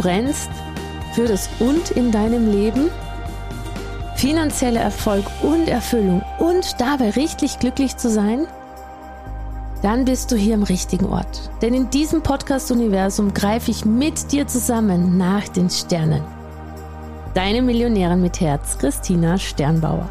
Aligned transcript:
Brennst 0.00 0.48
für 1.12 1.26
das 1.26 1.50
Und 1.58 1.90
in 1.90 2.10
deinem 2.10 2.50
Leben, 2.50 2.88
finanzieller 4.16 4.80
Erfolg 4.80 5.26
und 5.42 5.68
Erfüllung 5.68 6.22
und 6.38 6.80
dabei 6.80 7.10
richtig 7.10 7.58
glücklich 7.58 7.98
zu 7.98 8.08
sein? 8.08 8.46
Dann 9.82 10.06
bist 10.06 10.32
du 10.32 10.36
hier 10.36 10.54
im 10.54 10.62
richtigen 10.62 11.04
Ort. 11.04 11.50
Denn 11.60 11.74
in 11.74 11.90
diesem 11.90 12.22
Podcast-Universum 12.22 13.34
greife 13.34 13.70
ich 13.70 13.84
mit 13.84 14.32
dir 14.32 14.46
zusammen 14.46 15.18
nach 15.18 15.48
den 15.48 15.68
Sternen. 15.68 16.24
Deine 17.34 17.60
Millionärin 17.60 18.22
mit 18.22 18.40
Herz, 18.40 18.78
Christina 18.78 19.36
Sternbauer. 19.36 20.08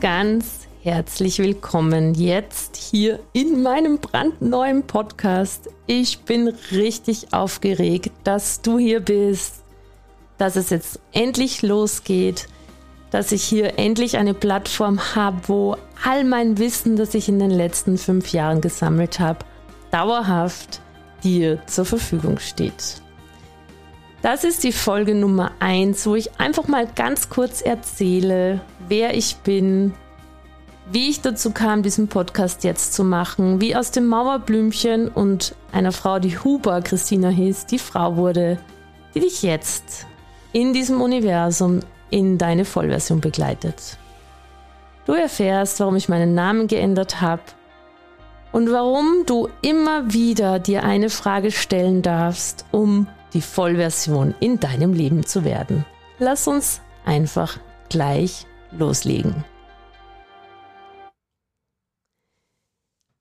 Ganz 0.00 0.65
Herzlich 0.86 1.40
willkommen 1.40 2.14
jetzt 2.14 2.76
hier 2.76 3.18
in 3.32 3.60
meinem 3.60 3.98
brandneuen 3.98 4.84
Podcast. 4.84 5.68
Ich 5.88 6.20
bin 6.20 6.46
richtig 6.70 7.32
aufgeregt, 7.32 8.12
dass 8.22 8.62
du 8.62 8.78
hier 8.78 9.00
bist, 9.00 9.64
dass 10.38 10.54
es 10.54 10.70
jetzt 10.70 11.00
endlich 11.10 11.62
losgeht, 11.62 12.46
dass 13.10 13.32
ich 13.32 13.42
hier 13.42 13.80
endlich 13.80 14.16
eine 14.16 14.32
Plattform 14.32 15.16
habe, 15.16 15.48
wo 15.48 15.76
all 16.04 16.22
mein 16.22 16.56
Wissen, 16.56 16.94
das 16.94 17.14
ich 17.14 17.28
in 17.28 17.40
den 17.40 17.50
letzten 17.50 17.98
fünf 17.98 18.30
Jahren 18.30 18.60
gesammelt 18.60 19.18
habe, 19.18 19.40
dauerhaft 19.90 20.80
dir 21.24 21.58
zur 21.66 21.84
Verfügung 21.84 22.38
steht. 22.38 23.02
Das 24.22 24.44
ist 24.44 24.62
die 24.62 24.70
Folge 24.70 25.16
Nummer 25.16 25.50
1, 25.58 26.06
wo 26.06 26.14
ich 26.14 26.38
einfach 26.38 26.68
mal 26.68 26.86
ganz 26.86 27.28
kurz 27.28 27.60
erzähle, 27.60 28.60
wer 28.86 29.16
ich 29.16 29.34
bin, 29.38 29.92
wie 30.90 31.08
ich 31.10 31.20
dazu 31.20 31.50
kam, 31.50 31.82
diesen 31.82 32.08
Podcast 32.08 32.62
jetzt 32.64 32.94
zu 32.94 33.02
machen, 33.02 33.60
wie 33.60 33.74
aus 33.74 33.90
dem 33.90 34.06
Mauerblümchen 34.06 35.08
und 35.08 35.54
einer 35.72 35.92
Frau, 35.92 36.18
die 36.18 36.38
Huber 36.38 36.80
Christina 36.80 37.28
hieß, 37.28 37.66
die 37.66 37.78
Frau 37.78 38.16
wurde, 38.16 38.58
die 39.14 39.20
dich 39.20 39.42
jetzt 39.42 40.06
in 40.52 40.72
diesem 40.72 41.00
Universum 41.00 41.80
in 42.10 42.38
deine 42.38 42.64
Vollversion 42.64 43.20
begleitet. 43.20 43.98
Du 45.06 45.12
erfährst, 45.12 45.80
warum 45.80 45.96
ich 45.96 46.08
meinen 46.08 46.34
Namen 46.34 46.66
geändert 46.68 47.20
habe 47.20 47.42
und 48.52 48.70
warum 48.70 49.24
du 49.26 49.48
immer 49.62 50.12
wieder 50.12 50.58
dir 50.58 50.84
eine 50.84 51.10
Frage 51.10 51.50
stellen 51.50 52.02
darfst, 52.02 52.64
um 52.70 53.08
die 53.34 53.42
Vollversion 53.42 54.34
in 54.40 54.60
deinem 54.60 54.92
Leben 54.92 55.26
zu 55.26 55.44
werden. 55.44 55.84
Lass 56.18 56.46
uns 56.48 56.80
einfach 57.04 57.58
gleich 57.88 58.46
loslegen. 58.70 59.44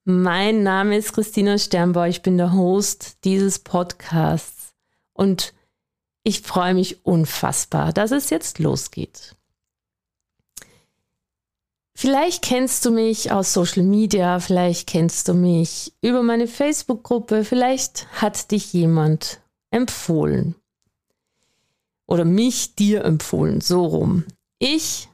Mein 0.08 0.62
Name 0.62 0.98
ist 0.98 1.14
Christina 1.14 1.58
Sternbauer, 1.58 2.06
ich 2.06 2.22
bin 2.22 2.38
der 2.38 2.54
Host 2.54 3.18
dieses 3.24 3.58
Podcasts 3.58 4.76
und 5.14 5.56
ich 6.24 6.42
freue 6.42 6.76
mich 6.76 7.04
unfassbar, 7.08 7.92
dass 7.92 8.12
es 8.12 8.30
jetzt 8.30 8.60
losgeht. 8.60 9.36
Vielleicht 11.96 12.44
kennst 12.44 12.86
du 12.86 12.92
mich 12.92 13.32
aus 13.32 13.52
Social 13.52 13.82
Media, 13.82 14.40
vielleicht 14.40 14.86
kennst 14.86 15.28
du 15.28 15.34
mich 15.34 15.92
über 16.02 16.22
meine 16.22 16.46
Facebook-Gruppe, 16.46 17.44
vielleicht 17.44 18.06
hat 18.22 18.52
dich 18.52 18.74
jemand 18.74 19.42
empfohlen 19.72 20.54
oder 22.06 22.26
mich 22.26 22.76
dir 22.76 23.04
empfohlen, 23.06 23.60
so 23.60 23.84
rum. 23.84 24.26
Ich 24.60 25.10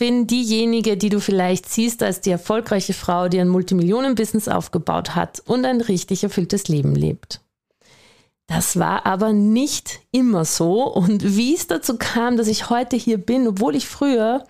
bin 0.00 0.26
diejenige, 0.26 0.96
die 0.96 1.10
du 1.10 1.20
vielleicht 1.20 1.68
siehst 1.68 2.02
als 2.02 2.22
die 2.22 2.30
erfolgreiche 2.30 2.94
Frau, 2.94 3.28
die 3.28 3.38
ein 3.38 3.50
Multimillionen-Business 3.50 4.48
aufgebaut 4.48 5.14
hat 5.14 5.42
und 5.44 5.66
ein 5.66 5.82
richtig 5.82 6.24
erfülltes 6.24 6.68
Leben 6.68 6.94
lebt. 6.94 7.42
Das 8.46 8.78
war 8.78 9.04
aber 9.04 9.34
nicht 9.34 10.00
immer 10.10 10.46
so 10.46 10.84
und 10.84 11.36
wie 11.36 11.54
es 11.54 11.66
dazu 11.66 11.98
kam, 11.98 12.38
dass 12.38 12.48
ich 12.48 12.70
heute 12.70 12.96
hier 12.96 13.18
bin, 13.18 13.46
obwohl 13.46 13.76
ich 13.76 13.86
früher 13.86 14.46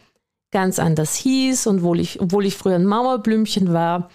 ganz 0.53 0.79
anders 0.79 1.17
hieß 1.17 1.67
und 1.67 1.79
obwohl 1.79 1.99
ich, 1.99 2.21
obwohl 2.21 2.47
ich 2.47 2.57
früher 2.57 2.77
ein 2.77 2.87
Mauerblümchen 2.87 3.73
war, 3.73 4.09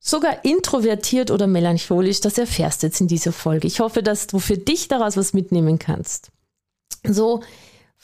sogar 0.00 0.46
introvertiert 0.46 1.30
oder 1.30 1.46
melancholisch, 1.46 2.22
das 2.22 2.38
erfährst 2.38 2.82
du 2.82 2.86
jetzt 2.86 3.02
in 3.02 3.08
dieser 3.08 3.32
Folge. 3.32 3.66
Ich 3.66 3.80
hoffe, 3.80 4.02
dass 4.02 4.28
du 4.28 4.38
für 4.38 4.56
dich 4.56 4.88
daraus 4.88 5.18
was 5.18 5.34
mitnehmen 5.34 5.78
kannst. 5.78 6.30
So, 7.06 7.42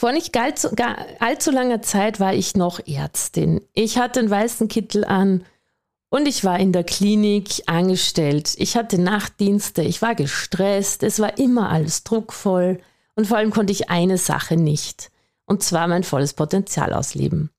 vor 0.00 0.12
nicht 0.12 0.34
allzu, 0.34 0.70
allzu 1.18 1.50
langer 1.50 1.82
Zeit 1.82 2.20
war 2.20 2.32
ich 2.32 2.56
noch 2.56 2.80
Ärztin. 2.86 3.60
Ich 3.74 3.98
hatte 3.98 4.20
einen 4.20 4.30
weißen 4.30 4.66
Kittel 4.68 5.04
an 5.04 5.44
und 6.08 6.26
ich 6.26 6.42
war 6.42 6.58
in 6.58 6.72
der 6.72 6.84
Klinik 6.84 7.64
angestellt. 7.66 8.54
Ich 8.56 8.78
hatte 8.78 8.98
Nachtdienste, 8.98 9.82
ich 9.82 10.00
war 10.00 10.14
gestresst, 10.14 11.02
es 11.02 11.18
war 11.18 11.36
immer 11.36 11.68
alles 11.68 12.02
druckvoll 12.02 12.80
und 13.14 13.26
vor 13.26 13.36
allem 13.36 13.50
konnte 13.50 13.74
ich 13.74 13.90
eine 13.90 14.16
Sache 14.16 14.56
nicht, 14.56 15.10
und 15.44 15.62
zwar 15.62 15.86
mein 15.86 16.02
volles 16.02 16.32
Potenzial 16.32 16.94
ausleben. 16.94 17.50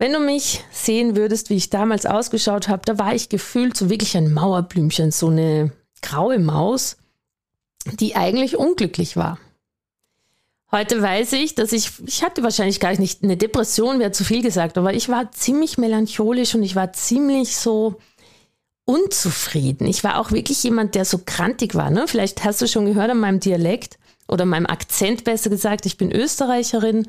Wenn 0.00 0.12
du 0.12 0.18
mich 0.18 0.64
sehen 0.72 1.14
würdest, 1.14 1.48
wie 1.48 1.56
ich 1.56 1.70
damals 1.70 2.06
ausgeschaut 2.06 2.66
habe, 2.66 2.82
da 2.86 2.98
war 2.98 3.14
ich 3.14 3.28
gefühlt 3.28 3.76
so 3.76 3.88
wirklich 3.88 4.16
ein 4.16 4.32
Mauerblümchen, 4.32 5.12
so 5.12 5.28
eine 5.28 5.70
graue 6.02 6.40
Maus, 6.40 6.96
die 8.00 8.16
eigentlich 8.16 8.56
unglücklich 8.56 9.16
war. 9.16 9.38
Heute 10.70 11.00
weiß 11.00 11.32
ich, 11.32 11.54
dass 11.54 11.72
ich, 11.72 11.90
ich 12.06 12.22
hatte 12.22 12.42
wahrscheinlich 12.42 12.78
gar 12.78 12.98
nicht 12.98 13.22
eine 13.22 13.38
Depression, 13.38 14.00
wäre 14.00 14.12
zu 14.12 14.22
viel 14.22 14.42
gesagt, 14.42 14.76
aber 14.76 14.92
ich 14.92 15.08
war 15.08 15.32
ziemlich 15.32 15.78
melancholisch 15.78 16.54
und 16.54 16.62
ich 16.62 16.76
war 16.76 16.92
ziemlich 16.92 17.56
so 17.56 17.98
unzufrieden. 18.84 19.86
Ich 19.86 20.04
war 20.04 20.18
auch 20.18 20.30
wirklich 20.30 20.62
jemand, 20.62 20.94
der 20.94 21.06
so 21.06 21.20
krantig 21.24 21.74
war. 21.74 21.90
Ne? 21.90 22.06
Vielleicht 22.06 22.44
hast 22.44 22.60
du 22.60 22.68
schon 22.68 22.84
gehört 22.84 23.10
an 23.10 23.20
meinem 23.20 23.40
Dialekt 23.40 23.98
oder 24.26 24.44
meinem 24.44 24.66
Akzent 24.66 25.24
besser 25.24 25.48
gesagt, 25.48 25.86
ich 25.86 25.96
bin 25.96 26.12
Österreicherin. 26.12 27.06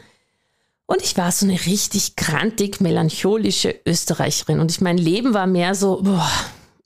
Und 0.86 1.02
ich 1.04 1.18
war 1.18 1.32
so 1.32 1.46
eine 1.46 1.66
richtig 1.66 2.16
krantig, 2.16 2.82
melancholische 2.82 3.76
Österreicherin. 3.86 4.60
Und 4.60 4.72
ich, 4.72 4.82
mein 4.82 4.98
Leben 4.98 5.34
war 5.34 5.48
mehr 5.48 5.76
so, 5.76 6.02
boah, 6.02 6.32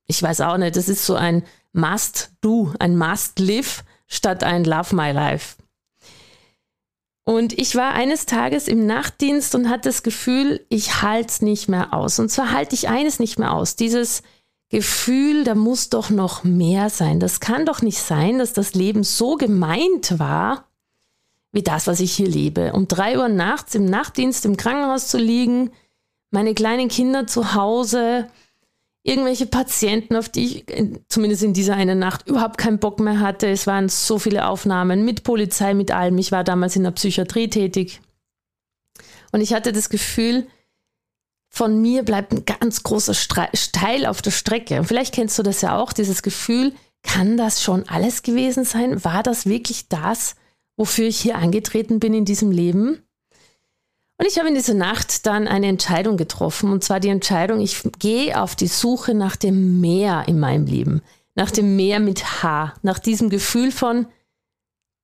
ich 0.07 0.22
weiß 0.22 0.41
auch 0.41 0.57
nicht, 0.57 0.75
das 0.75 0.89
ist 0.89 1.06
so 1.06 1.16
ein 1.16 1.44
Must-Do, 1.72 2.73
ein 2.79 2.97
Must-Live 2.97 3.83
statt 4.07 4.44
ein 4.44 4.63
Love 4.63 4.95
My 4.95 5.12
Life. 5.12 5.56
Und 7.25 7.57
ich 7.57 7.75
war 7.75 7.93
eines 7.93 8.25
Tages 8.25 8.67
im 8.67 8.85
Nachtdienst 8.85 9.55
und 9.55 9.69
hatte 9.69 9.89
das 9.89 10.03
Gefühl, 10.03 10.65
ich 10.69 11.01
halte 11.01 11.29
es 11.29 11.41
nicht 11.41 11.69
mehr 11.69 11.93
aus. 11.93 12.19
Und 12.19 12.29
zwar 12.29 12.51
halte 12.51 12.75
ich 12.75 12.89
eines 12.89 13.19
nicht 13.19 13.39
mehr 13.39 13.53
aus. 13.53 13.75
Dieses 13.77 14.23
Gefühl, 14.69 15.43
da 15.43 15.55
muss 15.55 15.89
doch 15.89 16.09
noch 16.09 16.43
mehr 16.43 16.89
sein. 16.89 17.19
Das 17.19 17.39
kann 17.39 17.65
doch 17.65 17.81
nicht 17.81 17.99
sein, 17.99 18.39
dass 18.39 18.53
das 18.53 18.73
Leben 18.73 19.03
so 19.03 19.35
gemeint 19.35 20.19
war, 20.19 20.65
wie 21.53 21.61
das, 21.61 21.87
was 21.87 22.01
ich 22.01 22.11
hier 22.13 22.27
lebe. 22.27 22.73
Um 22.73 22.87
drei 22.87 23.17
Uhr 23.17 23.29
nachts 23.29 23.75
im 23.75 23.85
Nachtdienst 23.85 24.45
im 24.45 24.57
Krankenhaus 24.57 25.07
zu 25.07 25.17
liegen, 25.17 25.71
meine 26.31 26.55
kleinen 26.55 26.89
Kinder 26.89 27.27
zu 27.27 27.53
Hause, 27.53 28.27
irgendwelche 29.03 29.45
Patienten, 29.45 30.15
auf 30.15 30.29
die 30.29 30.45
ich 30.45 30.65
zumindest 31.09 31.44
in 31.44 31.53
dieser 31.53 31.75
einen 31.75 32.00
Nacht 32.00 32.27
überhaupt 32.27 32.57
keinen 32.57 32.79
Bock 32.79 33.00
mehr 33.00 33.19
hatte. 33.19 33.47
Es 33.47 33.67
waren 33.67 33.89
so 33.89 34.17
viele 34.17 34.47
Aufnahmen 34.47 35.03
mit 35.03 35.23
Polizei, 35.23 35.73
mit 35.73 35.91
allem. 35.91 36.17
Ich 36.17 36.31
war 36.31 36.44
damals 36.44 36.75
in 36.75 36.83
der 36.83 36.91
Psychiatrie 36.91 37.50
tätig. 37.50 38.01
Und 39.31 39.41
ich 39.41 39.53
hatte 39.53 39.73
das 39.73 39.89
Gefühl, 39.89 40.47
von 41.50 41.81
mir 41.81 42.03
bleibt 42.03 42.31
ein 42.31 42.45
ganz 42.45 42.81
großer 42.81 43.13
Steil 43.13 44.05
auf 44.05 44.21
der 44.21 44.31
Strecke. 44.31 44.79
Und 44.79 44.85
vielleicht 44.85 45.13
kennst 45.13 45.38
du 45.38 45.44
das 45.44 45.61
ja 45.61 45.77
auch, 45.77 45.94
dieses 45.94 46.23
Gefühl, 46.23 46.73
kann 47.03 47.35
das 47.35 47.61
schon 47.61 47.88
alles 47.89 48.23
gewesen 48.23 48.63
sein? 48.63 49.03
War 49.03 49.21
das 49.21 49.45
wirklich 49.45 49.89
das, 49.89 50.35
wofür 50.77 51.07
ich 51.07 51.19
hier 51.19 51.35
angetreten 51.35 51.99
bin 51.99 52.13
in 52.13 52.25
diesem 52.25 52.51
Leben. 52.51 53.02
Und 54.18 54.27
ich 54.27 54.38
habe 54.38 54.48
in 54.48 54.56
dieser 54.56 54.75
Nacht 54.75 55.25
dann 55.25 55.48
eine 55.48 55.68
Entscheidung 55.68 56.18
getroffen, 56.18 56.71
und 56.71 56.83
zwar 56.83 57.00
die 57.00 57.10
Entscheidung, 57.10 57.60
ich 57.60 57.81
gehe 58.00 58.39
auf 58.39 58.56
die 58.56 58.68
Suche 58.68 59.13
nach 59.13 59.36
dem 59.36 59.81
Meer 59.81 60.25
in 60.27 60.39
meinem 60.39 60.65
Leben, 60.65 61.01
nach 61.36 61.51
dem 61.51 61.75
Meer 61.75 62.00
mit 62.00 62.44
H, 62.44 62.74
nach 62.83 63.00
diesem 63.00 63.30
Gefühl 63.30 63.71
von, 63.71 64.07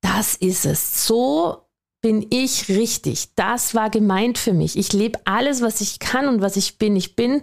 das 0.01 0.35
ist 0.35 0.65
es, 0.65 1.07
so 1.07 1.63
bin 2.01 2.25
ich 2.29 2.69
richtig, 2.69 3.33
das 3.35 3.75
war 3.75 3.89
gemeint 3.89 4.37
für 4.37 4.53
mich, 4.53 4.77
ich 4.77 4.93
lebe 4.93 5.19
alles, 5.25 5.61
was 5.61 5.81
ich 5.81 5.99
kann 5.99 6.27
und 6.27 6.41
was 6.41 6.55
ich 6.55 6.77
bin, 6.77 6.95
ich 6.95 7.15
bin 7.15 7.41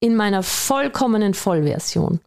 in 0.00 0.16
meiner 0.16 0.42
vollkommenen 0.42 1.32
Vollversion. 1.32 2.20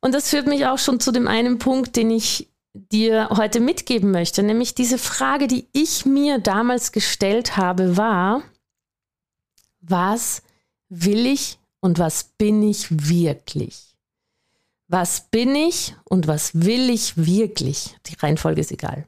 Und 0.00 0.14
das 0.14 0.30
führt 0.30 0.46
mich 0.46 0.66
auch 0.66 0.78
schon 0.78 1.00
zu 1.00 1.12
dem 1.12 1.28
einen 1.28 1.58
Punkt, 1.58 1.96
den 1.96 2.10
ich 2.10 2.49
dir 2.72 3.28
heute 3.30 3.60
mitgeben 3.60 4.10
möchte, 4.10 4.42
nämlich 4.42 4.74
diese 4.74 4.98
Frage, 4.98 5.48
die 5.48 5.66
ich 5.72 6.06
mir 6.06 6.38
damals 6.38 6.92
gestellt 6.92 7.56
habe, 7.56 7.96
war, 7.96 8.42
was 9.80 10.42
will 10.88 11.26
ich 11.26 11.58
und 11.80 11.98
was 11.98 12.24
bin 12.38 12.62
ich 12.62 13.08
wirklich? 13.08 13.96
Was 14.88 15.28
bin 15.30 15.54
ich 15.54 15.94
und 16.04 16.26
was 16.26 16.50
will 16.54 16.90
ich 16.90 17.16
wirklich? 17.16 17.96
Die 18.06 18.14
Reihenfolge 18.14 18.60
ist 18.60 18.72
egal. 18.72 19.06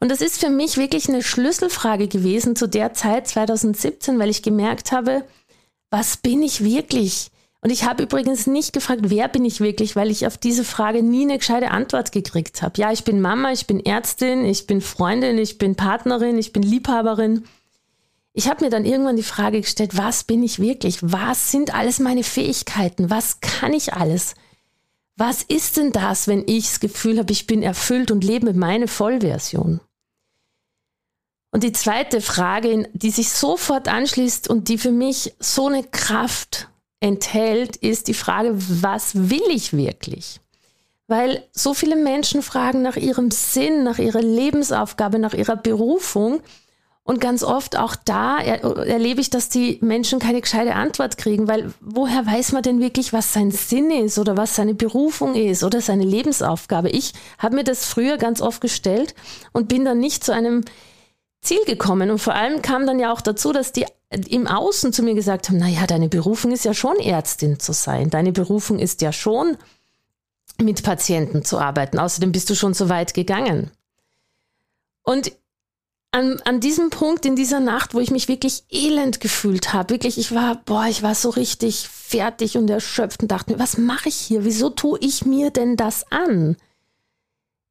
Und 0.00 0.10
das 0.10 0.20
ist 0.20 0.40
für 0.40 0.50
mich 0.50 0.76
wirklich 0.76 1.08
eine 1.08 1.22
Schlüsselfrage 1.22 2.08
gewesen 2.08 2.56
zu 2.56 2.66
der 2.66 2.92
Zeit 2.92 3.28
2017, 3.28 4.18
weil 4.18 4.30
ich 4.30 4.42
gemerkt 4.42 4.92
habe, 4.92 5.24
was 5.90 6.16
bin 6.16 6.42
ich 6.42 6.64
wirklich? 6.64 7.30
Und 7.64 7.70
ich 7.70 7.84
habe 7.84 8.02
übrigens 8.02 8.48
nicht 8.48 8.72
gefragt, 8.72 9.02
wer 9.04 9.28
bin 9.28 9.44
ich 9.44 9.60
wirklich, 9.60 9.94
weil 9.94 10.10
ich 10.10 10.26
auf 10.26 10.36
diese 10.36 10.64
Frage 10.64 11.00
nie 11.00 11.22
eine 11.22 11.38
gescheite 11.38 11.70
Antwort 11.70 12.10
gekriegt 12.10 12.60
habe. 12.60 12.80
Ja, 12.80 12.90
ich 12.90 13.04
bin 13.04 13.20
Mama, 13.20 13.52
ich 13.52 13.68
bin 13.68 13.78
Ärztin, 13.78 14.44
ich 14.44 14.66
bin 14.66 14.80
Freundin, 14.80 15.38
ich 15.38 15.58
bin 15.58 15.76
Partnerin, 15.76 16.38
ich 16.38 16.52
bin 16.52 16.64
Liebhaberin. 16.64 17.44
Ich 18.32 18.48
habe 18.48 18.64
mir 18.64 18.70
dann 18.70 18.84
irgendwann 18.84 19.14
die 19.14 19.22
Frage 19.22 19.60
gestellt, 19.60 19.96
was 19.96 20.24
bin 20.24 20.42
ich 20.42 20.58
wirklich? 20.58 20.98
Was 21.02 21.52
sind 21.52 21.72
alles 21.72 22.00
meine 22.00 22.24
Fähigkeiten? 22.24 23.10
Was 23.10 23.40
kann 23.40 23.72
ich 23.72 23.92
alles? 23.92 24.34
Was 25.16 25.44
ist 25.44 25.76
denn 25.76 25.92
das, 25.92 26.26
wenn 26.26 26.42
ich 26.48 26.66
das 26.66 26.80
Gefühl 26.80 27.20
habe, 27.20 27.30
ich 27.30 27.46
bin 27.46 27.62
erfüllt 27.62 28.10
und 28.10 28.24
lebe 28.24 28.54
meine 28.54 28.88
Vollversion? 28.88 29.80
Und 31.52 31.62
die 31.62 31.72
zweite 31.72 32.20
Frage, 32.20 32.88
die 32.92 33.10
sich 33.10 33.30
sofort 33.30 33.86
anschließt 33.86 34.48
und 34.48 34.68
die 34.68 34.78
für 34.78 34.90
mich 34.90 35.34
so 35.38 35.68
eine 35.68 35.84
Kraft 35.84 36.71
enthält, 37.02 37.76
ist 37.76 38.06
die 38.06 38.14
Frage, 38.14 38.54
was 38.54 39.28
will 39.28 39.42
ich 39.50 39.76
wirklich? 39.76 40.40
Weil 41.08 41.42
so 41.52 41.74
viele 41.74 41.96
Menschen 41.96 42.42
fragen 42.42 42.80
nach 42.82 42.96
ihrem 42.96 43.32
Sinn, 43.32 43.82
nach 43.82 43.98
ihrer 43.98 44.22
Lebensaufgabe, 44.22 45.18
nach 45.18 45.34
ihrer 45.34 45.56
Berufung. 45.56 46.40
Und 47.02 47.20
ganz 47.20 47.42
oft 47.42 47.76
auch 47.76 47.96
da 47.96 48.38
erlebe 48.38 49.20
ich, 49.20 49.28
dass 49.28 49.48
die 49.48 49.78
Menschen 49.80 50.20
keine 50.20 50.40
gescheite 50.40 50.76
Antwort 50.76 51.18
kriegen, 51.18 51.48
weil 51.48 51.74
woher 51.80 52.24
weiß 52.24 52.52
man 52.52 52.62
denn 52.62 52.78
wirklich, 52.78 53.12
was 53.12 53.32
sein 53.32 53.50
Sinn 53.50 53.90
ist 53.90 54.20
oder 54.20 54.36
was 54.36 54.54
seine 54.54 54.74
Berufung 54.74 55.34
ist 55.34 55.64
oder 55.64 55.80
seine 55.80 56.04
Lebensaufgabe? 56.04 56.90
Ich 56.90 57.14
habe 57.38 57.56
mir 57.56 57.64
das 57.64 57.84
früher 57.84 58.18
ganz 58.18 58.40
oft 58.40 58.60
gestellt 58.60 59.16
und 59.50 59.66
bin 59.66 59.84
dann 59.84 59.98
nicht 59.98 60.22
zu 60.22 60.32
einem 60.32 60.64
Ziel 61.42 61.64
gekommen. 61.66 62.10
Und 62.10 62.18
vor 62.18 62.34
allem 62.34 62.62
kam 62.62 62.86
dann 62.86 62.98
ja 62.98 63.12
auch 63.12 63.20
dazu, 63.20 63.52
dass 63.52 63.72
die 63.72 63.84
im 64.28 64.46
Außen 64.46 64.92
zu 64.92 65.02
mir 65.02 65.14
gesagt 65.14 65.48
haben, 65.48 65.58
naja, 65.58 65.86
deine 65.86 66.08
Berufung 66.08 66.52
ist 66.52 66.64
ja 66.64 66.74
schon 66.74 66.96
Ärztin 66.98 67.58
zu 67.58 67.72
sein. 67.72 68.10
Deine 68.10 68.32
Berufung 68.32 68.78
ist 68.78 69.02
ja 69.02 69.12
schon 69.12 69.56
mit 70.60 70.82
Patienten 70.82 71.44
zu 71.44 71.58
arbeiten. 71.58 71.98
Außerdem 71.98 72.32
bist 72.32 72.48
du 72.50 72.54
schon 72.54 72.74
so 72.74 72.88
weit 72.88 73.14
gegangen. 73.14 73.70
Und 75.02 75.32
an, 76.12 76.40
an 76.44 76.60
diesem 76.60 76.90
Punkt 76.90 77.24
in 77.24 77.36
dieser 77.36 77.58
Nacht, 77.58 77.94
wo 77.94 78.00
ich 78.00 78.10
mich 78.10 78.28
wirklich 78.28 78.64
elend 78.70 79.20
gefühlt 79.20 79.72
habe, 79.72 79.94
wirklich, 79.94 80.18
ich 80.18 80.34
war, 80.34 80.56
boah, 80.66 80.84
ich 80.86 81.02
war 81.02 81.14
so 81.14 81.30
richtig 81.30 81.88
fertig 81.88 82.58
und 82.58 82.68
erschöpft 82.68 83.22
und 83.22 83.32
dachte 83.32 83.52
mir, 83.52 83.58
was 83.58 83.78
mache 83.78 84.10
ich 84.10 84.16
hier? 84.16 84.44
Wieso 84.44 84.68
tue 84.68 84.98
ich 85.00 85.24
mir 85.24 85.50
denn 85.50 85.76
das 85.76 86.04
an? 86.12 86.56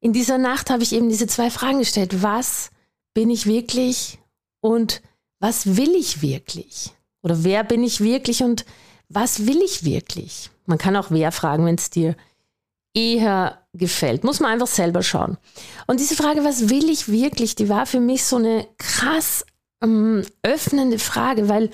In 0.00 0.12
dieser 0.12 0.38
Nacht 0.38 0.70
habe 0.70 0.82
ich 0.82 0.92
eben 0.92 1.08
diese 1.08 1.28
zwei 1.28 1.50
Fragen 1.50 1.78
gestellt. 1.78 2.24
Was 2.24 2.70
bin 3.14 3.30
ich 3.30 3.46
wirklich 3.46 4.18
und 4.60 5.02
was 5.40 5.76
will 5.76 5.94
ich 5.94 6.22
wirklich? 6.22 6.92
Oder 7.22 7.44
wer 7.44 7.64
bin 7.64 7.82
ich 7.82 8.00
wirklich 8.00 8.42
und 8.42 8.64
was 9.08 9.46
will 9.46 9.60
ich 9.62 9.84
wirklich? 9.84 10.50
Man 10.66 10.78
kann 10.78 10.96
auch 10.96 11.10
wer 11.10 11.32
fragen, 11.32 11.66
wenn 11.66 11.74
es 11.74 11.90
dir 11.90 12.16
eher 12.94 13.58
gefällt. 13.72 14.24
Muss 14.24 14.40
man 14.40 14.52
einfach 14.52 14.66
selber 14.66 15.02
schauen. 15.02 15.38
Und 15.86 16.00
diese 16.00 16.16
Frage, 16.16 16.44
was 16.44 16.68
will 16.68 16.88
ich 16.90 17.08
wirklich, 17.08 17.54
die 17.54 17.68
war 17.68 17.86
für 17.86 18.00
mich 18.00 18.24
so 18.24 18.36
eine 18.36 18.66
krass 18.78 19.44
ähm, 19.82 20.24
öffnende 20.42 20.98
Frage, 20.98 21.48
weil 21.48 21.70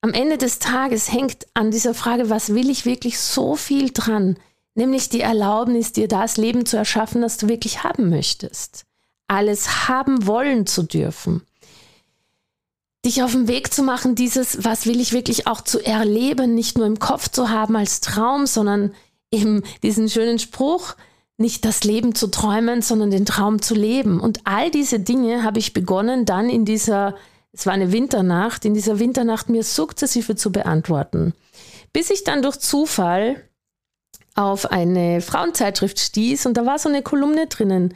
am 0.00 0.12
Ende 0.12 0.36
des 0.36 0.58
Tages 0.58 1.10
hängt 1.10 1.46
an 1.54 1.70
dieser 1.70 1.94
Frage, 1.94 2.28
was 2.28 2.54
will 2.54 2.68
ich 2.68 2.84
wirklich, 2.84 3.18
so 3.18 3.56
viel 3.56 3.90
dran, 3.90 4.36
nämlich 4.74 5.08
die 5.08 5.22
Erlaubnis, 5.22 5.92
dir 5.92 6.08
das 6.08 6.36
Leben 6.36 6.66
zu 6.66 6.76
erschaffen, 6.76 7.22
das 7.22 7.38
du 7.38 7.48
wirklich 7.48 7.84
haben 7.84 8.10
möchtest. 8.10 8.84
Alles 9.28 9.88
haben 9.88 10.26
wollen 10.26 10.66
zu 10.66 10.82
dürfen 10.82 11.42
dich 13.04 13.22
auf 13.22 13.32
den 13.32 13.48
Weg 13.48 13.72
zu 13.72 13.82
machen, 13.82 14.14
dieses, 14.14 14.64
was 14.64 14.86
will 14.86 15.00
ich 15.00 15.12
wirklich 15.12 15.46
auch 15.46 15.60
zu 15.60 15.84
erleben, 15.84 16.54
nicht 16.54 16.78
nur 16.78 16.86
im 16.86 16.98
Kopf 16.98 17.28
zu 17.28 17.50
haben 17.50 17.76
als 17.76 18.00
Traum, 18.00 18.46
sondern 18.46 18.94
eben 19.30 19.62
diesen 19.82 20.08
schönen 20.08 20.38
Spruch, 20.38 20.94
nicht 21.36 21.64
das 21.64 21.84
Leben 21.84 22.14
zu 22.14 22.28
träumen, 22.28 22.80
sondern 22.80 23.10
den 23.10 23.26
Traum 23.26 23.60
zu 23.60 23.74
leben. 23.74 24.20
Und 24.20 24.40
all 24.44 24.70
diese 24.70 25.00
Dinge 25.00 25.42
habe 25.42 25.58
ich 25.58 25.72
begonnen 25.72 26.24
dann 26.24 26.48
in 26.48 26.64
dieser, 26.64 27.16
es 27.52 27.66
war 27.66 27.72
eine 27.72 27.92
Winternacht, 27.92 28.64
in 28.64 28.74
dieser 28.74 28.98
Winternacht 28.98 29.48
mir 29.48 29.64
sukzessive 29.64 30.36
zu 30.36 30.52
beantworten. 30.52 31.34
Bis 31.92 32.10
ich 32.10 32.24
dann 32.24 32.42
durch 32.42 32.58
Zufall 32.58 33.42
auf 34.36 34.70
eine 34.70 35.20
Frauenzeitschrift 35.20 35.98
stieß 35.98 36.46
und 36.46 36.56
da 36.56 36.66
war 36.66 36.78
so 36.78 36.88
eine 36.88 37.02
Kolumne 37.02 37.48
drinnen, 37.48 37.94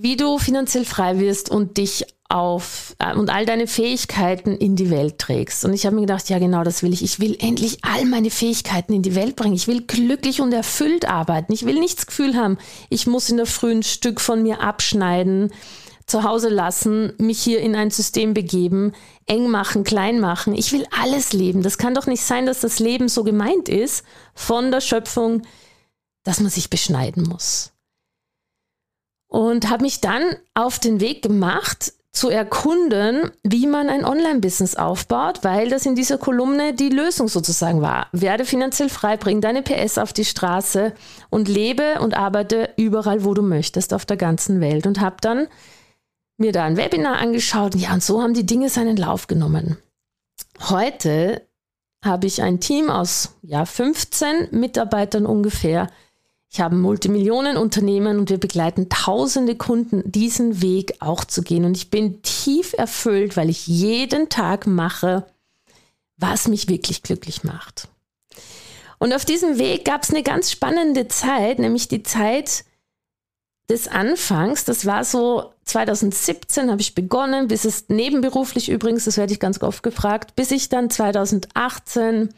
wie 0.00 0.16
du 0.16 0.38
finanziell 0.38 0.84
frei 0.84 1.18
wirst 1.18 1.50
und 1.50 1.76
dich 1.76 2.06
auf 2.28 2.94
äh, 2.98 3.14
und 3.16 3.30
all 3.30 3.46
deine 3.46 3.66
Fähigkeiten 3.66 4.54
in 4.56 4.76
die 4.76 4.90
Welt 4.90 5.18
trägst. 5.18 5.64
Und 5.64 5.72
ich 5.72 5.86
habe 5.86 5.96
mir 5.96 6.02
gedacht, 6.02 6.28
ja 6.28 6.38
genau, 6.38 6.62
das 6.62 6.82
will 6.82 6.92
ich. 6.92 7.02
Ich 7.02 7.18
will 7.18 7.36
endlich 7.40 7.78
all 7.82 8.04
meine 8.04 8.30
Fähigkeiten 8.30 8.92
in 8.92 9.02
die 9.02 9.16
Welt 9.16 9.34
bringen. 9.34 9.54
Ich 9.54 9.66
will 9.66 9.82
glücklich 9.82 10.40
und 10.40 10.52
erfüllt 10.52 11.08
arbeiten. 11.08 11.52
Ich 11.52 11.66
will 11.66 11.80
nicht 11.80 11.98
das 11.98 12.06
Gefühl 12.06 12.36
haben, 12.36 12.58
ich 12.90 13.08
muss 13.08 13.28
in 13.28 13.38
der 13.38 13.46
frühen 13.46 13.82
Stück 13.82 14.20
von 14.20 14.42
mir 14.42 14.60
abschneiden, 14.60 15.50
zu 16.06 16.22
Hause 16.22 16.48
lassen, 16.48 17.12
mich 17.18 17.40
hier 17.42 17.60
in 17.60 17.74
ein 17.74 17.90
System 17.90 18.34
begeben, 18.34 18.92
eng 19.26 19.50
machen, 19.50 19.84
klein 19.84 20.20
machen. 20.20 20.54
Ich 20.54 20.72
will 20.72 20.86
alles 21.02 21.32
leben. 21.32 21.62
Das 21.62 21.76
kann 21.76 21.94
doch 21.94 22.06
nicht 22.06 22.22
sein, 22.22 22.46
dass 22.46 22.60
das 22.60 22.78
Leben 22.78 23.08
so 23.08 23.24
gemeint 23.24 23.68
ist 23.68 24.04
von 24.34 24.70
der 24.70 24.80
Schöpfung, 24.80 25.42
dass 26.22 26.40
man 26.40 26.50
sich 26.50 26.70
beschneiden 26.70 27.24
muss. 27.24 27.72
Und 29.28 29.68
habe 29.68 29.84
mich 29.84 30.00
dann 30.00 30.22
auf 30.54 30.78
den 30.78 31.00
Weg 31.00 31.22
gemacht, 31.22 31.92
zu 32.18 32.30
erkunden, 32.30 33.30
wie 33.44 33.68
man 33.68 33.88
ein 33.88 34.04
Online-Business 34.04 34.74
aufbaut, 34.74 35.44
weil 35.44 35.68
das 35.68 35.86
in 35.86 35.94
dieser 35.94 36.18
Kolumne 36.18 36.74
die 36.74 36.88
Lösung 36.88 37.28
sozusagen 37.28 37.80
war. 37.80 38.08
Werde 38.10 38.44
finanziell 38.44 38.88
frei, 38.88 39.16
bring 39.16 39.40
deine 39.40 39.62
PS 39.62 39.98
auf 39.98 40.12
die 40.12 40.24
Straße 40.24 40.94
und 41.30 41.48
lebe 41.48 42.00
und 42.00 42.14
arbeite 42.16 42.70
überall, 42.76 43.24
wo 43.24 43.34
du 43.34 43.42
möchtest, 43.42 43.94
auf 43.94 44.04
der 44.04 44.16
ganzen 44.16 44.60
Welt. 44.60 44.86
Und 44.86 45.00
habe 45.00 45.16
dann 45.20 45.46
mir 46.38 46.50
da 46.50 46.64
ein 46.64 46.76
Webinar 46.76 47.18
angeschaut. 47.18 47.76
Ja, 47.76 47.94
und 47.94 48.02
so 48.02 48.20
haben 48.20 48.34
die 48.34 48.46
Dinge 48.46 48.68
seinen 48.68 48.96
Lauf 48.96 49.28
genommen. 49.28 49.76
Heute 50.68 51.42
habe 52.04 52.26
ich 52.26 52.42
ein 52.42 52.58
Team 52.58 52.90
aus 52.90 53.34
ja, 53.42 53.64
15 53.64 54.48
Mitarbeitern 54.50 55.24
ungefähr, 55.24 55.88
ich 56.50 56.60
habe 56.60 56.76
ein 56.76 56.80
Multimillionenunternehmen 56.80 58.18
und 58.18 58.30
wir 58.30 58.38
begleiten 58.38 58.88
tausende 58.88 59.54
Kunden, 59.54 60.02
diesen 60.10 60.62
Weg 60.62 60.94
auch 61.00 61.24
zu 61.24 61.42
gehen. 61.42 61.64
Und 61.64 61.76
ich 61.76 61.90
bin 61.90 62.22
tief 62.22 62.72
erfüllt, 62.72 63.36
weil 63.36 63.50
ich 63.50 63.66
jeden 63.66 64.30
Tag 64.30 64.66
mache, 64.66 65.26
was 66.16 66.48
mich 66.48 66.68
wirklich 66.68 67.02
glücklich 67.02 67.44
macht. 67.44 67.88
Und 68.98 69.12
auf 69.12 69.24
diesem 69.24 69.58
Weg 69.58 69.84
gab 69.84 70.02
es 70.02 70.10
eine 70.10 70.22
ganz 70.22 70.50
spannende 70.50 71.06
Zeit, 71.08 71.58
nämlich 71.58 71.86
die 71.86 72.02
Zeit 72.02 72.64
des 73.68 73.86
Anfangs. 73.86 74.64
Das 74.64 74.86
war 74.86 75.04
so 75.04 75.52
2017 75.64 76.70
habe 76.70 76.80
ich 76.80 76.94
begonnen, 76.94 77.48
bis 77.48 77.66
es 77.66 77.88
nebenberuflich 77.88 78.70
übrigens, 78.70 79.04
das 79.04 79.18
werde 79.18 79.34
ich 79.34 79.40
ganz 79.40 79.62
oft 79.62 79.82
gefragt, 79.82 80.34
bis 80.34 80.50
ich 80.50 80.70
dann 80.70 80.88
2018 80.88 82.30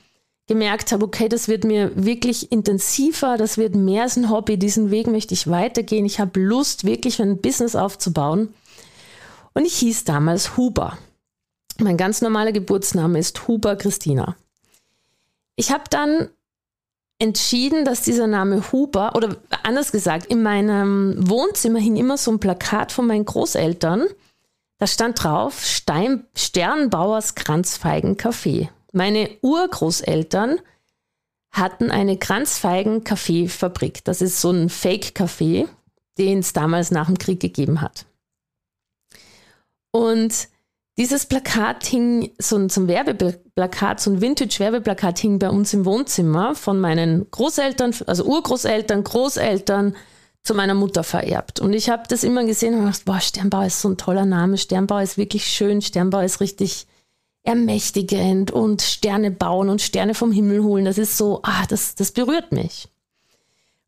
gemerkt 0.51 0.91
habe, 0.91 1.05
okay, 1.05 1.29
das 1.29 1.47
wird 1.47 1.63
mir 1.63 1.93
wirklich 1.95 2.51
intensiver, 2.51 3.37
das 3.37 3.57
wird 3.57 3.77
mehr 3.77 4.03
als 4.03 4.17
ein 4.17 4.31
Hobby, 4.31 4.59
diesen 4.59 4.91
Weg 4.91 5.07
möchte 5.07 5.33
ich 5.33 5.49
weitergehen. 5.49 6.05
Ich 6.05 6.19
habe 6.19 6.41
Lust, 6.41 6.83
wirklich 6.83 7.23
ein 7.23 7.41
Business 7.41 7.77
aufzubauen. 7.77 8.53
Und 9.55 9.65
ich 9.65 9.75
hieß 9.75 10.03
damals 10.03 10.57
Huber. 10.57 10.99
Mein 11.79 11.97
ganz 11.97 12.21
normaler 12.21 12.51
Geburtsname 12.51 13.21
ist 13.21 13.47
Huber 13.47 13.77
Christina. 13.77 14.35
Ich 15.55 15.71
habe 15.71 15.85
dann 15.89 16.31
entschieden, 17.21 17.85
dass 17.85 18.03
dieser 18.03 18.27
Name 18.27 18.73
Huber, 18.73 19.15
oder 19.15 19.37
anders 19.63 19.93
gesagt, 19.93 20.27
in 20.27 20.43
meinem 20.43 21.15
Wohnzimmer 21.31 21.79
hing 21.79 21.95
immer 21.95 22.17
so 22.17 22.33
ein 22.33 22.41
Plakat 22.41 22.91
von 22.91 23.07
meinen 23.07 23.25
Großeltern. 23.25 24.09
Da 24.79 24.89
stand 24.89 25.23
drauf 25.23 25.65
Stein, 25.65 26.27
Sternbauers 26.35 27.37
Kranzfeigen-Kaffee. 27.37 28.69
Meine 28.93 29.31
Urgroßeltern 29.43 30.61
hatten 31.53 31.91
eine 31.91 32.17
Kranzfeigen-Kaffeefabrik. 32.17 34.05
Das 34.05 34.23
ist 34.23 34.41
so 34.41 34.51
ein 34.51 34.69
Fake-Kaffee, 34.69 35.67
den 36.19 36.39
es 36.41 36.53
damals 36.53 36.91
nach 36.91 37.07
dem 37.07 37.19
Krieg 37.19 37.41
gegeben 37.41 37.81
hat. 37.81 38.07
Und 39.91 40.49
dieses 40.99 41.27
Plakat 41.27 41.85
hing, 41.87 42.31
so 42.39 42.57
ein, 42.57 42.69
so 42.69 42.83
ein 42.83 42.89
Werbeplakat, 42.89 44.01
so 44.01 44.11
ein 44.11 44.21
Vintage-Werbeplakat 44.21 45.19
hing 45.19 45.39
bei 45.39 45.49
uns 45.49 45.73
im 45.73 45.85
Wohnzimmer 45.85 46.55
von 46.55 46.79
meinen 46.79 47.31
Großeltern, 47.31 47.95
also 48.07 48.25
Urgroßeltern, 48.25 49.03
Großeltern 49.03 49.97
zu 50.43 50.55
meiner 50.55 50.75
Mutter 50.75 51.03
vererbt. 51.03 51.61
Und 51.61 51.73
ich 51.73 51.91
habe 51.91 52.03
das 52.09 52.25
immer 52.25 52.45
gesehen 52.45 52.75
und 52.75 52.81
gedacht, 52.81 53.05
boah, 53.05 53.21
Sternbau 53.21 53.63
ist 53.63 53.81
so 53.81 53.89
ein 53.89 53.97
toller 53.97 54.27
Name, 54.27 54.59
Sternbau 54.59 54.99
ist 54.99 55.17
wirklich 55.17 55.47
schön, 55.47 55.83
Sternbau 55.83 56.21
ist 56.21 56.41
richtig 56.41 56.87
ermächtigend 57.43 58.51
und 58.51 58.83
Sterne 58.83 59.31
bauen 59.31 59.69
und 59.69 59.81
Sterne 59.81 60.15
vom 60.15 60.33
Himmel 60.33 60.63
holen. 60.63 60.85
Das 60.85 60.99
ist 60.99 61.17
so, 61.17 61.41
ah, 61.43 61.65
das, 61.69 61.95
das 61.95 62.13
berührt 62.13 62.53
mich. 62.53 62.89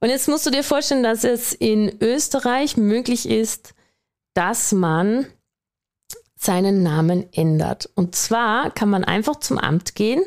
Und 0.01 0.09
jetzt 0.09 0.29
musst 0.29 0.47
du 0.47 0.51
dir 0.51 0.65
vorstellen, 0.65 1.03
dass 1.03 1.23
es 1.23 1.53
in 1.53 1.97
Österreich 2.01 2.77
möglich 2.77 3.29
ist, 3.29 3.75
dass 4.35 4.73
man 4.73 5.27
seinen 6.35 6.83
Namen 6.83 7.33
ändert. 7.33 7.89
Und 7.95 8.17
zwar 8.17 8.71
kann 8.71 8.91
man 8.91 9.05
einfach 9.05 9.37
zum 9.37 9.59
Amt 9.59 9.95
gehen 9.95 10.25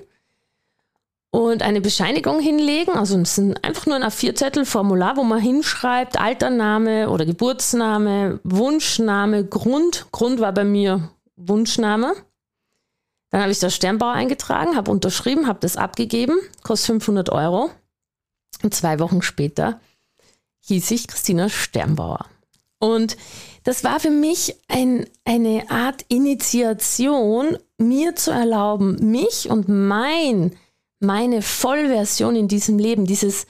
und 1.29 1.61
eine 1.61 1.81
Bescheinigung 1.81 2.39
hinlegen. 2.39 2.93
Also 2.93 3.19
es 3.19 3.37
ist 3.37 3.65
einfach 3.65 3.85
nur 3.85 3.97
ein 3.97 4.03
A4-Zettel, 4.03 4.65
Formular, 4.65 5.17
wo 5.17 5.23
man 5.23 5.41
hinschreibt, 5.41 6.17
Altername 6.17 7.09
oder 7.09 7.25
Geburtsname, 7.25 8.39
Wunschname, 8.45 9.43
Grund. 9.43 10.07
Grund 10.11 10.39
war 10.39 10.53
bei 10.53 10.63
mir 10.63 11.09
Wunschname. 11.35 12.13
Dann 13.29 13.41
habe 13.41 13.51
ich 13.51 13.59
das 13.59 13.75
Sternbauer 13.75 14.13
eingetragen, 14.13 14.75
habe 14.75 14.91
unterschrieben, 14.91 15.47
habe 15.47 15.59
das 15.59 15.77
abgegeben, 15.77 16.37
kostet 16.63 16.87
500 16.87 17.29
Euro. 17.31 17.69
Und 18.63 18.73
zwei 18.73 18.99
Wochen 18.99 19.21
später 19.21 19.79
hieß 20.61 20.91
ich 20.91 21.07
Christina 21.07 21.49
Sternbauer. 21.49 22.25
Und 22.79 23.17
das 23.63 23.83
war 23.83 23.99
für 23.99 24.11
mich 24.11 24.55
ein, 24.67 25.07
eine 25.23 25.69
Art 25.69 26.05
Initiation, 26.07 27.57
mir 27.77 28.15
zu 28.15 28.31
erlauben, 28.31 29.11
mich 29.11 29.49
und 29.49 29.67
mein, 29.67 30.55
meine 30.99 31.41
Vollversion 31.41 32.35
in 32.35 32.47
diesem 32.47 32.79
Leben, 32.79 33.05
dieses 33.05 33.47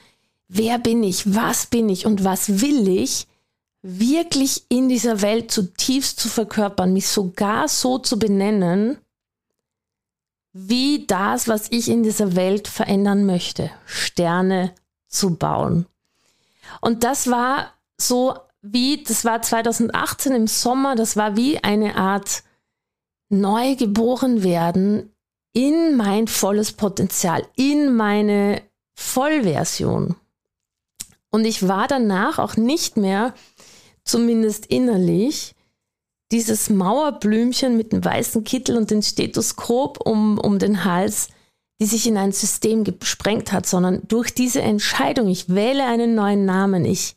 Wer 0.48 0.78
bin 0.78 1.04
ich, 1.04 1.36
was 1.36 1.66
bin 1.66 1.90
ich 1.90 2.06
und 2.06 2.24
was 2.24 2.62
will 2.62 2.88
ich, 2.88 3.28
wirklich 3.82 4.64
in 4.70 4.90
dieser 4.90 5.22
Welt 5.22 5.52
zutiefst 5.52 6.20
zu 6.20 6.30
verkörpern, 6.30 6.94
mich 6.94 7.08
sogar 7.08 7.68
so 7.68 7.98
zu 8.00 8.18
benennen, 8.18 8.98
wie 10.58 11.06
das, 11.06 11.50
was 11.50 11.70
ich 11.70 11.90
in 11.90 12.02
dieser 12.02 12.38
Welt 12.38 12.70
verändern 12.70 13.26
möchte, 13.26 13.72
Sterne 13.86 14.74
zu 15.10 15.36
bauen. 15.36 15.86
Und 16.80 17.04
das 17.04 17.30
war 17.30 17.74
so 17.98 18.36
wie, 18.62 19.04
das 19.04 19.26
war 19.26 19.42
2018 19.42 20.32
im 20.32 20.48
Sommer, 20.48 20.96
das 20.96 21.18
war 21.18 21.36
wie 21.36 21.62
eine 21.62 21.98
Art 21.98 22.44
Neugeboren 23.28 24.44
werden 24.44 25.14
in 25.52 25.98
mein 25.98 26.30
volles 26.30 26.72
Potenzial, 26.72 27.46
in 27.58 27.94
meine 27.94 28.62
Vollversion. 28.94 30.16
Und 31.32 31.44
ich 31.44 31.68
war 31.68 31.88
danach 31.90 32.40
auch 32.40 32.56
nicht 32.56 32.96
mehr, 32.96 33.34
zumindest 34.06 34.68
innerlich, 34.68 35.55
dieses 36.36 36.70
Mauerblümchen 36.70 37.78
mit 37.78 37.94
dem 37.94 38.04
weißen 38.04 38.44
Kittel 38.44 38.76
und 38.76 38.92
dem 38.92 39.02
Stethoskop 39.02 40.06
um, 40.06 40.38
um 40.38 40.60
den 40.60 40.84
Hals, 40.84 41.30
die 41.80 41.86
sich 41.86 42.08
in 42.08 42.18
ein 42.18 42.34
System 42.34 42.84
gesprengt 42.84 43.54
hat, 43.54 43.66
sondern 43.66 44.02
durch 44.08 44.34
diese 44.34 44.62
Entscheidung, 44.62 45.30
ich 45.30 45.48
wähle 45.48 45.86
einen 45.86 46.14
neuen 46.14 46.44
Namen, 46.46 46.84
ich 46.84 47.16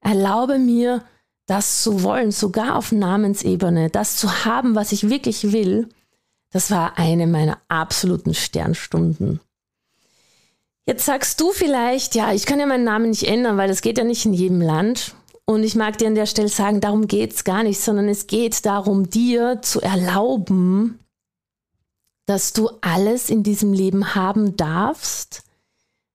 Erlaube 0.00 0.58
mir, 0.58 1.04
das 1.46 1.82
zu 1.82 2.02
wollen, 2.02 2.30
sogar 2.30 2.76
auf 2.76 2.92
Namensebene, 2.92 3.90
das 3.90 4.16
zu 4.16 4.44
haben, 4.44 4.74
was 4.74 4.92
ich 4.92 5.10
wirklich 5.10 5.52
will. 5.52 5.88
Das 6.50 6.70
war 6.70 6.98
eine 6.98 7.26
meiner 7.26 7.58
absoluten 7.68 8.34
Sternstunden. 8.34 9.40
Jetzt 10.86 11.04
sagst 11.04 11.40
du 11.40 11.52
vielleicht, 11.52 12.14
ja, 12.14 12.32
ich 12.32 12.46
kann 12.46 12.60
ja 12.60 12.66
meinen 12.66 12.84
Namen 12.84 13.10
nicht 13.10 13.24
ändern, 13.24 13.58
weil 13.58 13.68
das 13.68 13.82
geht 13.82 13.98
ja 13.98 14.04
nicht 14.04 14.24
in 14.24 14.32
jedem 14.32 14.60
Land. 14.60 15.14
Und 15.50 15.64
ich 15.64 15.74
mag 15.74 15.98
dir 15.98 16.06
an 16.06 16.14
der 16.14 16.26
Stelle 16.26 16.48
sagen, 16.48 16.80
darum 16.80 17.08
geht 17.08 17.32
es 17.32 17.42
gar 17.42 17.64
nicht, 17.64 17.80
sondern 17.80 18.08
es 18.08 18.28
geht 18.28 18.64
darum, 18.64 19.10
dir 19.10 19.60
zu 19.62 19.80
erlauben, 19.80 21.00
dass 22.26 22.52
du 22.52 22.70
alles 22.82 23.30
in 23.30 23.42
diesem 23.42 23.72
Leben 23.72 24.14
haben 24.14 24.56
darfst, 24.56 25.42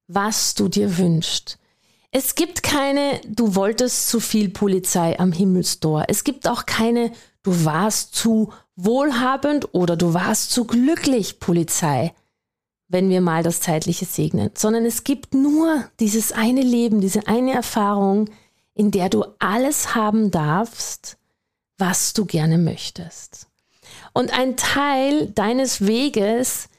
was 0.08 0.54
du 0.56 0.70
dir 0.70 0.98
wünschst. 0.98 1.60
Es 2.12 2.36
gibt 2.36 2.64
keine, 2.64 3.20
du 3.28 3.56
wolltest 3.56 4.08
zu 4.08 4.22
viel 4.22 4.48
Polizei 4.48 5.20
am 5.20 5.34
Himmelstor. 5.34 6.06
Es 6.08 6.24
gibt 6.24 6.48
auch 6.48 6.66
keine, 6.66 7.12
du 7.44 7.66
warst 7.66 8.16
zu 8.16 8.54
wohlhabend 8.78 9.68
oder 9.74 9.98
du 9.98 10.14
warst 10.14 10.52
zu 10.52 10.64
glücklich 10.64 11.42
Polizei, 11.42 12.14
wenn 12.88 13.10
wir 13.10 13.20
mal 13.20 13.44
das 13.44 13.60
Zeitliche 13.60 14.06
segnen. 14.06 14.52
Sondern 14.56 14.86
es 14.86 15.04
gibt 15.04 15.34
nur 15.34 15.84
dieses 16.00 16.32
eine 16.32 16.62
Leben, 16.62 17.02
diese 17.02 17.28
eine 17.28 17.52
Erfahrung, 17.52 18.30
in 18.76 18.92
der 18.92 19.10
du 19.10 19.26
alles 19.40 19.96
haben 19.96 20.30
darfst, 20.30 21.18
was 21.78 22.14
du 22.14 22.26
gerne 22.26 22.60
möchtest. 22.60 23.48
Und 24.14 24.38
ein 24.38 24.56
Teil 24.56 25.28
deines 25.32 25.88
Weges 25.88 26.70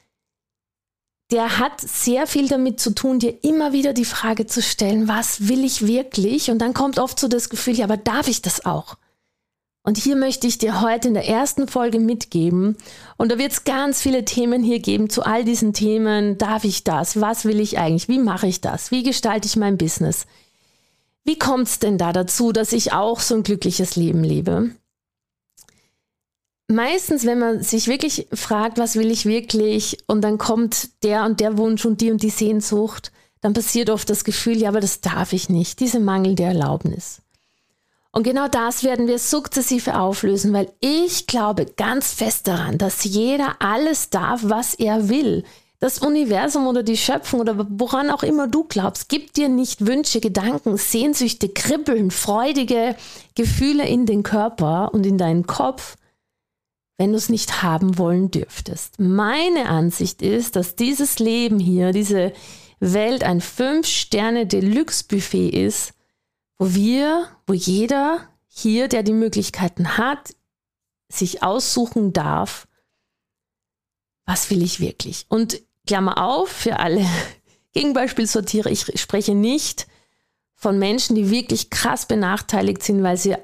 der 1.31 1.59
hat 1.59 1.81
sehr 1.81 2.25
viel 2.25 2.47
damit 2.47 2.79
zu 2.79 2.91
tun, 2.91 3.19
dir 3.19 3.43
immer 3.43 3.73
wieder 3.73 3.93
die 3.93 4.05
Frage 4.05 4.45
zu 4.45 4.61
stellen, 4.61 5.07
was 5.07 5.49
will 5.49 5.65
ich 5.65 5.85
wirklich? 5.85 6.49
Und 6.49 6.59
dann 6.59 6.73
kommt 6.73 6.99
oft 6.99 7.19
so 7.19 7.27
das 7.27 7.49
Gefühl, 7.49 7.75
ja, 7.75 7.85
aber 7.85 7.97
darf 7.97 8.27
ich 8.29 8.41
das 8.41 8.65
auch? 8.65 8.95
Und 9.83 9.97
hier 9.97 10.15
möchte 10.15 10.47
ich 10.47 10.57
dir 10.57 10.81
heute 10.81 11.09
in 11.09 11.13
der 11.13 11.27
ersten 11.27 11.67
Folge 11.67 11.99
mitgeben. 11.99 12.77
Und 13.17 13.31
da 13.31 13.37
wird 13.37 13.53
es 13.53 13.63
ganz 13.63 14.01
viele 14.01 14.25
Themen 14.25 14.63
hier 14.63 14.79
geben 14.79 15.09
zu 15.09 15.23
all 15.23 15.45
diesen 15.45 15.73
Themen. 15.73 16.37
Darf 16.37 16.65
ich 16.65 16.83
das? 16.83 17.21
Was 17.21 17.45
will 17.45 17.59
ich 17.59 17.77
eigentlich? 17.77 18.09
Wie 18.09 18.19
mache 18.19 18.47
ich 18.47 18.59
das? 18.59 18.91
Wie 18.91 19.03
gestalte 19.03 19.47
ich 19.47 19.55
mein 19.55 19.77
Business? 19.77 20.27
Wie 21.27 21.37
kommt 21.37 21.67
es 21.67 21.79
denn 21.79 21.99
da 21.99 22.11
dazu, 22.13 22.51
dass 22.51 22.71
ich 22.73 22.93
auch 22.93 23.19
so 23.19 23.35
ein 23.35 23.43
glückliches 23.43 23.95
Leben 23.95 24.23
lebe? 24.23 24.71
meistens, 26.67 27.25
wenn 27.25 27.39
man 27.39 27.63
sich 27.63 27.87
wirklich 27.87 28.27
fragt, 28.33 28.77
was 28.77 28.95
will 28.95 29.11
ich 29.11 29.25
wirklich, 29.25 29.97
und 30.07 30.21
dann 30.21 30.37
kommt 30.37 31.03
der 31.03 31.23
und 31.23 31.39
der 31.39 31.57
Wunsch 31.57 31.85
und 31.85 32.01
die 32.01 32.11
und 32.11 32.21
die 32.21 32.29
Sehnsucht, 32.29 33.11
dann 33.41 33.53
passiert 33.53 33.89
oft 33.89 34.09
das 34.09 34.23
Gefühl, 34.23 34.57
ja, 34.57 34.69
aber 34.69 34.79
das 34.79 35.01
darf 35.01 35.33
ich 35.33 35.49
nicht, 35.49 35.79
diese 35.79 35.99
Mangel 35.99 36.35
der 36.35 36.49
Erlaubnis. 36.49 37.21
Und 38.11 38.23
genau 38.23 38.47
das 38.47 38.83
werden 38.83 39.07
wir 39.07 39.19
sukzessive 39.19 39.99
auflösen, 39.99 40.51
weil 40.51 40.71
ich 40.79 41.27
glaube 41.27 41.65
ganz 41.65 42.13
fest 42.13 42.47
daran, 42.47 42.77
dass 42.77 43.03
jeder 43.03 43.57
alles 43.59 44.09
darf, 44.09 44.41
was 44.43 44.73
er 44.73 45.07
will. 45.07 45.43
Das 45.79 45.99
Universum 45.99 46.65
oder 46.65 46.81
die 46.81 46.97
Schöpfung 46.97 47.39
oder 47.39 47.67
woran 47.69 48.09
auch 48.09 48.23
immer 48.23 48.47
du 48.47 48.63
glaubst, 48.63 49.09
gibt 49.09 49.37
dir 49.37 49.47
nicht 49.47 49.85
Wünsche, 49.85 50.19
Gedanken, 50.19 50.75
Sehnsüchte, 50.77 51.49
Kribbeln, 51.49 52.09
freudige 52.09 52.95
Gefühle 53.35 53.87
in 53.87 54.07
den 54.07 54.23
Körper 54.23 54.91
und 54.93 55.05
in 55.05 55.19
deinen 55.19 55.45
Kopf, 55.45 55.97
wenn 56.97 57.11
du 57.11 57.17
es 57.17 57.29
nicht 57.29 57.61
haben 57.61 57.99
wollen 57.99 58.31
dürftest. 58.31 58.99
Meine 58.99 59.69
Ansicht 59.69 60.23
ist, 60.23 60.55
dass 60.55 60.75
dieses 60.75 61.19
Leben 61.19 61.59
hier, 61.59 61.91
diese 61.91 62.33
Welt 62.79 63.23
ein 63.23 63.39
Fünf-Sterne-Deluxe-Buffet 63.39 65.49
ist, 65.49 65.93
wo 66.57 66.73
wir, 66.73 67.27
wo 67.45 67.53
jeder 67.53 68.21
hier, 68.47 68.87
der 68.87 69.03
die 69.03 69.13
Möglichkeiten 69.13 69.99
hat, 69.99 70.33
sich 71.11 71.43
aussuchen 71.43 72.13
darf, 72.13 72.66
was 74.27 74.51
will 74.51 74.61
ich 74.61 74.79
wirklich? 74.79 75.25
Und 75.29 75.61
Klammer 75.87 76.23
auf, 76.23 76.49
für 76.49 76.77
alle 76.77 77.03
Gegenbeispielsortiere, 77.73 78.69
ich 78.69 78.85
spreche 79.01 79.33
nicht 79.33 79.87
von 80.53 80.77
Menschen, 80.77 81.15
die 81.15 81.31
wirklich 81.31 81.71
krass 81.71 82.05
benachteiligt 82.05 82.83
sind, 82.83 83.01
weil 83.01 83.17
sie 83.17 83.35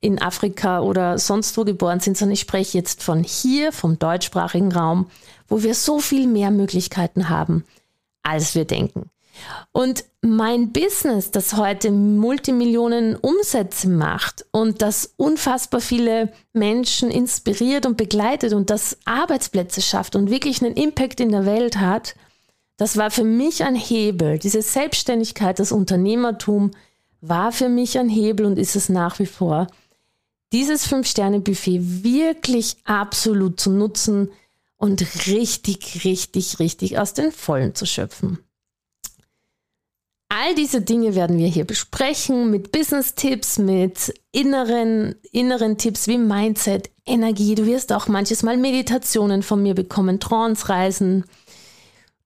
in 0.00 0.20
Afrika 0.20 0.80
oder 0.80 1.18
sonst 1.18 1.56
wo 1.56 1.64
geboren 1.64 2.00
sind, 2.00 2.16
sondern 2.16 2.32
ich 2.32 2.40
spreche 2.40 2.78
jetzt 2.78 3.02
von 3.02 3.22
hier, 3.22 3.70
vom 3.70 3.98
deutschsprachigen 3.98 4.72
Raum, 4.72 5.10
wo 5.46 5.62
wir 5.62 5.74
so 5.74 6.00
viel 6.00 6.26
mehr 6.26 6.50
Möglichkeiten 6.50 7.28
haben, 7.28 7.64
als 8.22 8.54
wir 8.54 8.64
denken. 8.64 9.10
Und 9.72 10.04
mein 10.22 10.72
Business, 10.72 11.30
das 11.30 11.56
heute 11.56 11.90
Multimillionen 11.90 13.16
Umsätze 13.16 13.88
macht 13.88 14.44
und 14.52 14.82
das 14.82 15.14
unfassbar 15.16 15.80
viele 15.80 16.32
Menschen 16.52 17.10
inspiriert 17.10 17.86
und 17.86 17.96
begleitet 17.96 18.52
und 18.52 18.70
das 18.70 18.98
Arbeitsplätze 19.04 19.80
schafft 19.80 20.16
und 20.16 20.30
wirklich 20.30 20.62
einen 20.62 20.74
Impact 20.74 21.20
in 21.20 21.30
der 21.30 21.46
Welt 21.46 21.78
hat, 21.78 22.14
Das 22.80 22.96
war 22.96 23.10
für 23.10 23.24
mich 23.24 23.62
ein 23.62 23.74
Hebel. 23.74 24.38
Diese 24.38 24.62
Selbstständigkeit, 24.62 25.58
das 25.58 25.70
Unternehmertum 25.70 26.70
war 27.20 27.52
für 27.52 27.68
mich 27.68 27.98
ein 27.98 28.08
Hebel 28.08 28.46
und 28.46 28.58
ist 28.58 28.74
es 28.74 28.88
nach 28.88 29.18
wie 29.18 29.26
vor. 29.26 29.66
Dieses 30.54 30.86
Fünf-Sterne-Buffet 30.86 32.02
wirklich 32.02 32.78
absolut 32.84 33.60
zu 33.60 33.70
nutzen 33.70 34.30
und 34.78 35.02
richtig, 35.26 36.06
richtig, 36.06 36.58
richtig 36.58 36.98
aus 36.98 37.12
den 37.12 37.32
Vollen 37.32 37.74
zu 37.74 37.84
schöpfen. 37.84 38.38
All 40.32 40.54
diese 40.54 40.80
Dinge 40.80 41.16
werden 41.16 41.38
wir 41.38 41.48
hier 41.48 41.64
besprechen 41.64 42.52
mit 42.52 42.70
Business-Tipps, 42.70 43.58
mit 43.58 44.14
inneren, 44.30 45.16
inneren 45.32 45.76
Tipps 45.76 46.06
wie 46.06 46.18
Mindset, 46.18 46.88
Energie. 47.04 47.56
Du 47.56 47.66
wirst 47.66 47.92
auch 47.92 48.06
manches 48.06 48.44
Mal 48.44 48.56
Meditationen 48.56 49.42
von 49.42 49.60
mir 49.60 49.74
bekommen, 49.74 50.20
Trance-Reisen. 50.20 51.24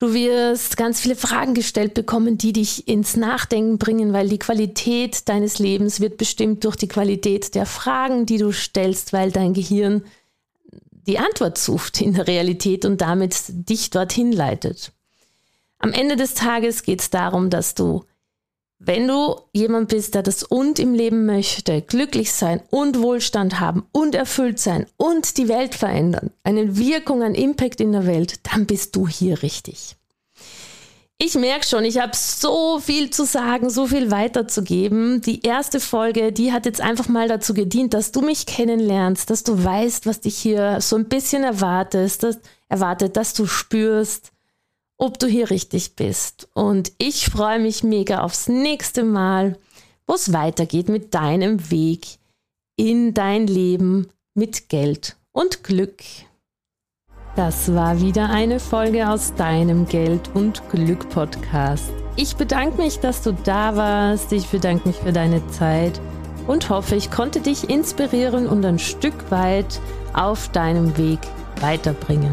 Du 0.01 0.13
wirst 0.13 0.77
ganz 0.77 1.01
viele 1.01 1.17
Fragen 1.17 1.55
gestellt 1.55 1.95
bekommen, 1.95 2.37
die 2.37 2.53
dich 2.53 2.89
ins 2.89 3.17
Nachdenken 3.17 3.79
bringen, 3.79 4.13
weil 4.13 4.29
die 4.29 4.39
Qualität 4.39 5.27
deines 5.31 5.59
Lebens 5.59 5.99
wird 6.01 6.19
bestimmt 6.19 6.63
durch 6.65 6.77
die 6.77 6.89
Qualität 6.89 7.55
der 7.55 7.65
Fragen, 7.65 8.27
die 8.27 8.37
du 8.37 8.53
stellst, 8.53 9.15
weil 9.15 9.33
dein 9.33 9.55
Gehirn 9.55 10.05
die 11.07 11.19
Antwort 11.19 11.57
sucht 11.57 12.03
in 12.03 12.13
der 12.13 12.27
Realität 12.27 12.85
und 12.85 13.01
damit 13.01 13.45
dich 13.49 13.89
dorthin 13.89 14.31
leitet. 14.31 14.93
Am 15.85 15.93
Ende 15.93 16.17
des 16.17 16.33
Tages 16.33 16.83
geht 16.83 17.03
es 17.03 17.11
darum, 17.11 17.50
dass 17.50 17.75
du, 17.75 18.05
wenn 18.79 19.07
du 19.07 19.37
jemand 19.53 19.91
bist, 19.91 20.14
der 20.14 20.23
das 20.23 20.43
und 20.43 20.79
im 20.79 20.95
Leben 20.95 21.26
möchte, 21.26 21.83
glücklich 21.83 22.33
sein 22.33 22.62
und 22.71 23.03
Wohlstand 23.03 23.61
haben 23.61 23.85
und 23.93 24.14
erfüllt 24.14 24.59
sein 24.59 24.87
und 24.97 25.37
die 25.37 25.47
Welt 25.47 25.75
verändern, 25.75 26.31
eine 26.43 26.79
Wirkung, 26.79 27.23
ein 27.23 27.35
Impact 27.35 27.83
in 27.83 27.93
der 27.93 28.07
Welt, 28.07 28.41
dann 28.50 28.64
bist 28.64 28.97
du 28.97 29.07
hier 29.07 29.43
richtig. 29.43 29.97
Ich 31.19 31.35
merke 31.35 31.67
schon, 31.67 31.85
ich 31.85 31.99
habe 31.99 32.17
so 32.17 32.79
viel 32.79 33.11
zu 33.11 33.26
sagen, 33.26 33.69
so 33.69 33.87
viel 33.87 34.11
weiterzugeben. 34.11 35.21
Die 35.21 35.43
erste 35.43 35.81
Folge, 35.81 36.33
die 36.33 36.50
hat 36.50 36.64
jetzt 36.64 36.81
einfach 36.81 37.09
mal 37.09 37.29
dazu 37.29 37.53
gedient, 37.53 37.93
dass 37.93 38.11
du 38.11 38.23
mich 38.23 38.47
kennenlernst, 38.47 39.29
dass 39.29 39.45
du 39.45 39.62
weißt, 39.62 40.07
was 40.07 40.21
dich 40.21 40.38
hier 40.38 40.81
so 40.81 40.97
ein 40.97 41.11
bisschen 41.11 41.45
erwartest, 41.45 42.23
dass, 42.23 42.38
erwartet, 42.71 43.19
dass 43.19 43.35
du 43.35 43.45
spürst, 43.45 44.34
ob 44.99 45.19
du 45.19 45.27
hier 45.27 45.51
richtig 45.51 45.97
bist. 45.97 46.49
Und 46.55 46.93
ich 46.99 47.27
freue 47.27 47.59
mich 47.59 47.83
mega 47.83 48.21
aufs 48.21 48.49
nächste 48.49 49.05
Mal, 49.05 49.59
wo 50.07 50.15
es 50.15 50.33
weitergeht 50.33 50.89
mit 50.89 51.15
deinem 51.15 51.71
Weg 51.71 52.19
in 52.77 53.15
dein 53.15 53.47
Leben 53.47 54.09
mit 54.35 54.69
Geld 54.69 55.17
und 55.33 55.63
Glück. 55.65 56.03
Das 57.37 57.75
war 57.75 58.01
wieder 58.01 58.31
eine 58.31 58.61
Folge 58.61 59.09
aus 59.09 59.35
deinem 59.35 59.87
Geld 59.87 60.31
und 60.35 60.63
Glück 60.71 61.09
Podcast. 61.11 61.91
Ich 62.15 62.37
bedanke 62.37 62.81
mich, 62.81 63.01
dass 63.01 63.23
du 63.23 63.33
da 63.33 63.75
warst. 63.75 64.33
Ich 64.33 64.47
bedanke 64.47 64.87
mich 64.87 64.99
für 64.99 65.13
deine 65.13 65.45
Zeit 65.49 66.01
und 66.47 66.71
hoffe, 66.71 66.95
ich 66.95 67.11
konnte 67.11 67.41
dich 67.41 67.69
inspirieren 67.69 68.47
und 68.47 68.65
ein 68.65 68.79
Stück 68.79 69.31
weit 69.33 69.81
auf 70.13 70.49
deinem 70.51 70.97
Weg 70.97 71.19
weiterbringen. 71.61 72.33